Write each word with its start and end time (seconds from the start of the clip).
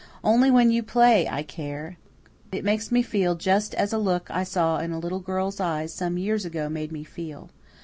Only 0.23 0.49
when 0.49 0.71
you 0.71 0.81
play 0.81 1.27
I 1.29 1.43
care. 1.43 1.97
It 2.51 2.63
makes 2.65 2.91
me 2.91 3.03
feel 3.03 3.35
just 3.35 3.75
as 3.75 3.93
a 3.93 3.99
look 3.99 4.31
I 4.31 4.43
saw 4.43 4.79
in 4.79 4.91
a 4.91 4.97
little 4.97 5.19
girl's 5.19 5.59
eyes 5.59 5.93
some 5.93 6.17
years 6.17 6.43
ago 6.43 6.69
made 6.69 6.91
me 6.91 7.03
feel. 7.03 7.51